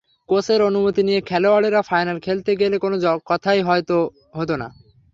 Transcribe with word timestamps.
কোচের 0.29 0.59
অনুমতি 0.61 1.01
নিয়ে 1.03 1.21
খেলোয়াড়েরা 1.21 1.81
ফাইনাল 1.81 2.17
খেলতে 2.19 2.51
গেলে 2.61 2.75
কোনো 2.77 2.95
কথাই 3.25 3.59
হয়তো 3.61 3.97
হতো 4.37 4.55
না। 4.61 4.67